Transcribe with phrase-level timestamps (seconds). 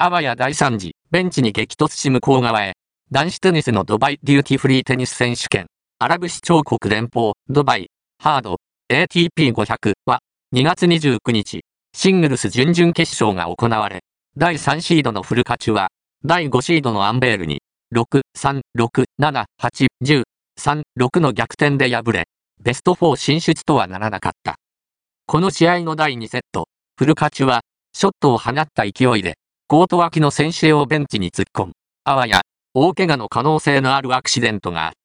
[0.00, 2.76] あわや第3次、ベンチに激突し向こう側へ。
[3.10, 5.66] 男子テニスのドバイデューティフリーテニス選手権。
[5.98, 7.90] アラブ首長国連邦、ドバイ、
[8.22, 8.58] ハード、
[8.92, 10.20] ATP500 は、
[10.54, 14.04] 2月29日、シングルス準々決勝が行われ、
[14.36, 15.88] 第3シードのフルカチュは、
[16.24, 17.60] 第5シードのアンベールに、
[17.92, 20.22] 6、3、6、7、8、10、
[20.60, 22.28] 3、6の逆転で敗れ、
[22.62, 24.54] ベスト4進出とはならなかった。
[25.26, 27.62] この試合の第2セット、フルカチュは、
[27.92, 29.34] ショットを放った勢いで、
[29.70, 31.72] コート脇の選手をベンチに突っ込む。
[32.04, 32.40] あわや、
[32.72, 34.98] 大怪我の可能性のあるアクシデントがあった。